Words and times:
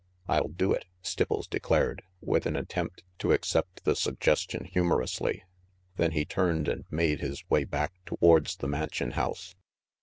"I'll 0.27 0.47
do 0.47 0.73
it," 0.73 0.85
Stipples 1.03 1.47
declared, 1.47 2.01
with 2.21 2.47
an 2.47 2.55
attempt 2.55 3.03
to 3.19 3.33
accept 3.33 3.83
the 3.83 3.95
suggestion 3.95 4.65
humorously. 4.65 5.43
Then 5.97 6.13
he 6.13 6.25
turned 6.25 6.67
and 6.67 6.85
made 6.89 7.19
his 7.19 7.47
way 7.51 7.65
back 7.65 7.93
towards 8.07 8.55
the 8.55 8.67
Mansion 8.67 9.11
House. 9.11 9.53